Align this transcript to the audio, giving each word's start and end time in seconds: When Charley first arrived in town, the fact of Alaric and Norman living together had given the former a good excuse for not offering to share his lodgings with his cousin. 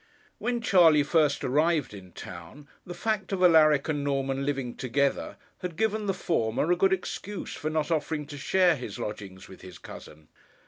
When 0.39 0.61
Charley 0.61 1.03
first 1.03 1.43
arrived 1.43 1.93
in 1.93 2.13
town, 2.13 2.67
the 2.87 2.95
fact 2.95 3.31
of 3.31 3.43
Alaric 3.43 3.87
and 3.87 4.03
Norman 4.03 4.47
living 4.47 4.73
together 4.73 5.37
had 5.59 5.75
given 5.75 6.07
the 6.07 6.13
former 6.15 6.71
a 6.71 6.75
good 6.75 6.91
excuse 6.91 7.53
for 7.53 7.69
not 7.69 7.91
offering 7.91 8.25
to 8.25 8.37
share 8.39 8.75
his 8.75 8.97
lodgings 8.97 9.47
with 9.47 9.61
his 9.61 9.77
cousin. 9.77 10.29